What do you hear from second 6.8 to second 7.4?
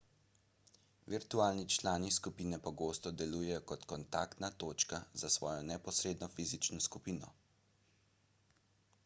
skupino